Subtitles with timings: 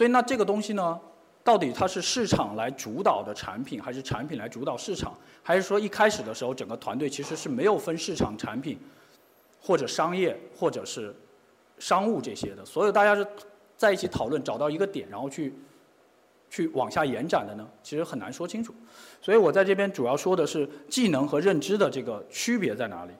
[0.00, 0.98] 所以那这个东西呢，
[1.44, 5.12] 到底它是市场来主导的产品，还是产品来主导市场？
[5.42, 8.78] 还是说一开始的时候整个团队其实是没有分市场、产品，
[9.60, 11.14] 或者商业，或者是
[11.78, 12.64] 商务这些的？
[12.64, 13.26] 所有大家是
[13.76, 15.52] 在一起讨论，找到一个点，然后去
[16.48, 17.68] 去往下延展的呢？
[17.82, 18.74] 其实很难说清楚。
[19.20, 23.12] 所以我在这边主要说的是技能和认知的这个区别在哪里？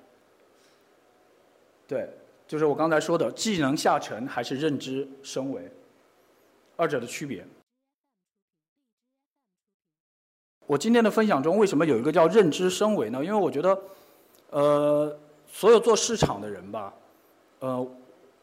[1.86, 2.08] 对，
[2.48, 5.70] 就是我刚才说的技能下沉还是认知升维，
[6.80, 7.46] 二者的区别。
[10.66, 13.22] 我今天的分享中为什么有一个叫认知升维呢？
[13.22, 13.78] 因为我觉得，
[14.48, 16.94] 呃，所有做市场的人吧，
[17.58, 17.86] 呃，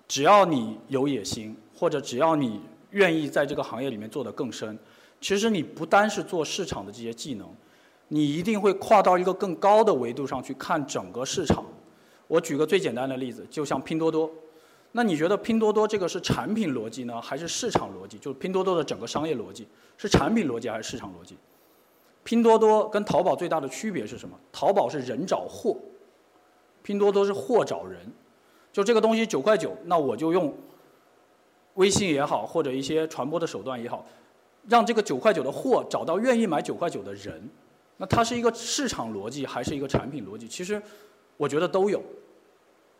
[0.07, 4.77] 只要你有野心，或者只要你愿意在这个行业里面做得更深，
[5.19, 7.49] 其实你不单是做市场的这些技能，
[8.07, 11.65] 你一定会跨到一个更高的维度上去看整个市场。
[12.27, 14.29] 我举个最简单的例子，就像拼多多。
[14.97, 18.17] 那你觉得拼多多这个是产品逻辑呢，还是市场逻辑？
[18.17, 21.37] 就是拼多多的整个商业逻辑是产品逻辑还是市场逻辑？
[22.23, 24.35] 拼多多跟淘宝最大的区别是什么？
[24.51, 25.77] 淘宝是人找货，
[26.81, 28.11] 拼多多是货找人。
[28.73, 30.51] 就这个东西九块九，那我就用
[31.75, 34.03] 微信也好，或者一些传播的手段也好，
[34.67, 37.47] 让这个九块九的货找到愿意买九块九的人。
[37.97, 40.47] 那它是一个市场逻辑还是一个产品逻辑？
[40.47, 40.81] 其实。
[41.39, 42.01] 我觉得都有，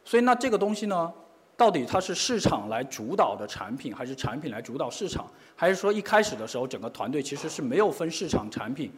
[0.06, 1.12] 所以那这个东西呢，
[1.58, 5.30] 到底它是市场来主导的产品，还是产品来主导市场？
[5.56, 8.92] 还是说一开始的时候整个团队其实是没有分市场、产品，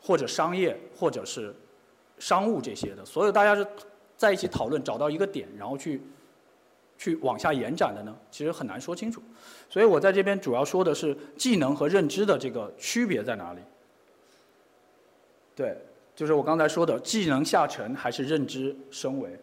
[0.00, 1.54] 或者商业，或者是
[2.18, 3.04] 商务这些的？
[3.04, 3.66] 所有大家是
[4.16, 6.00] 在一起讨论，找到一个点，然后去
[6.96, 8.16] 去往下延展的呢？
[8.30, 9.22] 其实很难说清楚。
[9.68, 13.60] 所以我在这边主要说的是技能和认知的这个区别在哪里？
[15.54, 15.76] 对。
[16.16, 19.36] 就是我刚才说的技能下沉还是认知升维，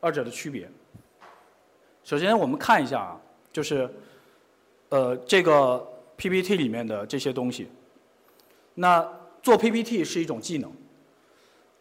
[0.00, 0.68] 二者的区别。
[2.04, 3.20] 首先我们看一下啊，
[3.52, 3.88] 就是
[4.88, 7.68] 呃这个 PPT 里面的这些东西。
[8.74, 9.06] 那
[9.42, 10.72] 做 PPT 是一种技能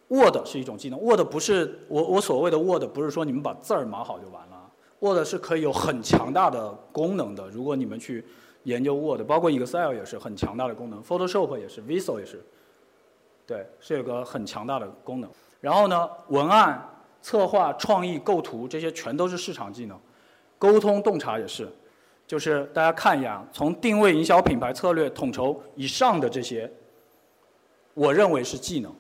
[0.10, 1.00] ，Word 是一种技能。
[1.00, 7.48] Word 不是我我所谓的 Word 不是说你们把字儿码好就完了，Word 是可以有很强大的功能的。
[7.50, 8.26] 如果你们去
[8.64, 12.44] 研究 Word，包括 Excel 也是很强大的功能，Photoshop 也是，Visual 也是。
[13.48, 15.30] 对，是有个很强大的功能。
[15.60, 16.88] 然后呢，文案、
[17.22, 20.00] 策划、创意、构图这些全都是市场技能，
[20.58, 21.70] 沟通洞察也是。
[22.28, 26.72] 就是大家看一眼，从定位、营销、品牌策略、统筹以上的这些，
[27.96, 28.94] 我认为是技能。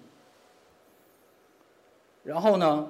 [2.23, 2.87] 然后呢，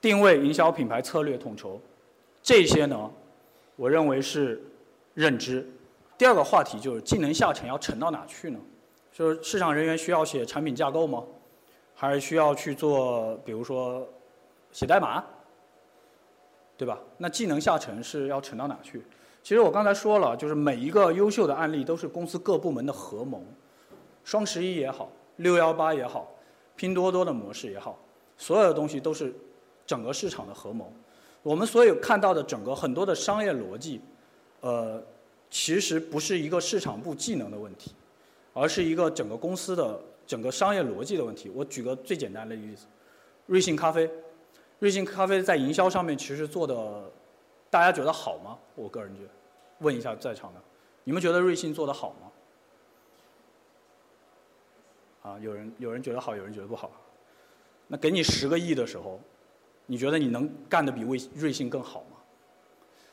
[0.00, 1.78] 定位、营销、品牌策略、统筹
[2.42, 3.10] 这些呢，
[3.76, 4.62] 我认为是
[5.12, 5.68] 认知。
[6.16, 8.58] 第二个话题就是技能下沉要沉到哪去呢？
[9.12, 11.22] 就是市场人员需要写产品架构吗？
[12.00, 14.06] 还是需要去做，比如说
[14.70, 15.24] 写代码，
[16.76, 16.96] 对吧？
[17.16, 19.02] 那技能下沉是要沉到哪去？
[19.42, 23.42] 其实我刚才说了，就是每一个优秀的案例都是公司各部门的合谋。
[24.22, 26.30] 双十一也好，六幺八也好，
[26.76, 27.98] 拼多多的模式也好，
[28.36, 29.34] 所有的东西都是
[29.84, 30.92] 整个市场的合谋。
[31.42, 34.00] 我们所有看到的整个很多的商业逻辑，
[34.60, 35.02] 呃，
[35.50, 37.92] 其实不是一个市场部技能的问题。
[38.54, 41.50] 而是一个整个公司的整个商业逻辑的问题。
[41.54, 42.86] 我举个最简单的例子，
[43.46, 44.08] 瑞幸咖啡，
[44.78, 47.10] 瑞幸咖啡在营销上面其实做的，
[47.70, 48.58] 大家觉得好吗？
[48.74, 49.30] 我个人觉得，
[49.78, 50.60] 问一下在场的，
[51.02, 52.30] 你们觉得瑞幸做的好吗？
[55.22, 56.92] 啊，有人有人觉得好，有人觉得不好。
[57.86, 59.18] 那给你十个亿的时候，
[59.86, 62.18] 你觉得你能干得比瑞瑞幸更好吗？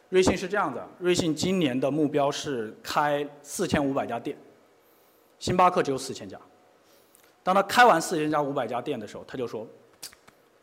[0.10, 4.38] 瑞幸是这样的，瑞幸今年的目标是开四千五百家店。
[5.40, 6.40] 星巴克只有四千家，
[7.46, 9.68] 当他开完四千家五百家店的时候，他就说：“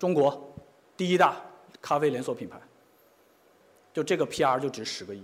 [0.00, 0.52] 中国
[0.96, 1.40] 第一大
[1.80, 2.60] 咖啡连锁品牌，
[3.92, 5.22] 就这个 PR 就值十个亿，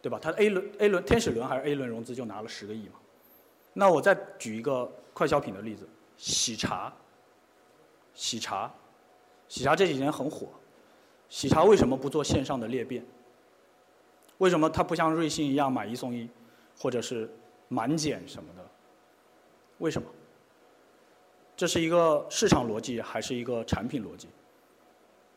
[0.00, 0.18] 对吧？
[0.18, 2.94] 他 A 轮 A 轮天使轮还是 A 轮融资就拿了十个亿嘛？
[3.74, 5.86] 那我再举一个快消品的例子，
[6.16, 6.90] 喜茶，
[8.14, 8.72] 喜茶，
[9.48, 10.48] 喜茶这几年很火，
[11.28, 13.04] 喜茶为什么不做线上的裂变？
[14.38, 16.28] 为什么它不像瑞幸一样买一送一，
[16.78, 17.30] 或者是？
[17.68, 18.64] 满减什么的，
[19.78, 20.08] 为什么？
[21.56, 24.28] 这是一个市场逻辑还是一个产品逻辑？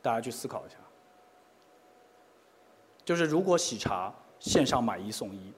[0.01, 0.75] 大家去思考一下。
[3.05, 5.53] 就是如果喜茶线上买一送一，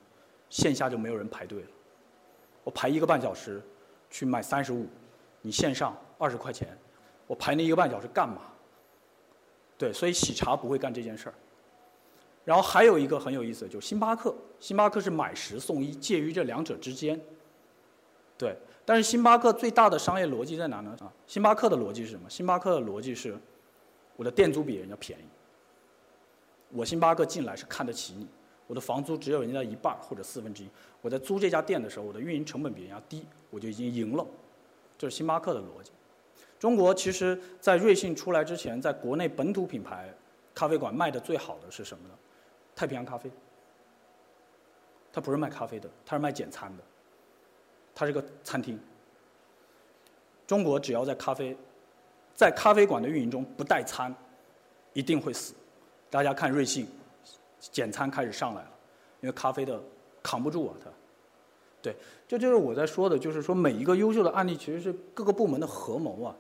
[0.49, 1.69] 线下就没有人排队了。
[2.63, 3.61] 我排一个半小时
[4.09, 4.87] 去买三十五，
[5.41, 6.77] 你线上二十块钱，
[7.25, 8.41] 我排那一个半小时干嘛？
[9.79, 11.35] 对，所以喜茶不会干这件事儿。
[12.45, 14.35] 然后还有一个很有意思，就是星巴克。
[14.59, 17.19] 星巴克是买十送一，介于这两者之间。
[18.41, 20.97] 对，但是星巴克最大的商业逻辑在哪呢？
[20.99, 22.27] 啊，星巴克的逻辑是什么？
[22.27, 23.38] 星巴克的逻辑是，
[24.15, 25.23] 我的店租比人家便宜。
[26.71, 28.27] 我星巴克进来是看得起你，
[28.65, 30.69] 我的房租只有人家一半或者四分之一。
[31.03, 34.25] 我在租这家店的时候，我的运营成本比人家低，我就已经赢了。
[34.97, 35.91] 这是星巴克的逻辑。
[36.57, 40.11] 中国其实，在瑞幸出来之前，在国内本土品牌
[40.55, 42.15] 咖啡馆卖的最好的是什么呢？
[42.75, 43.29] 太平洋咖啡。
[45.13, 46.83] 它不是卖咖啡的，它是卖简餐的。
[47.93, 48.79] 它是个餐厅。
[50.47, 51.55] 中国只要在咖啡，
[52.33, 54.13] 在咖啡馆的运营中不带餐，
[54.93, 55.53] 一定会死。
[56.09, 56.88] 大家看瑞幸，
[57.59, 58.71] 简餐开始上来了，
[59.21, 59.81] 因为咖啡的
[60.21, 60.89] 扛不住啊，它。
[61.81, 61.95] 对，
[62.27, 66.35] 这就是我在说的，就是说每一个优秀的案例其实是各个部门的合谋啊。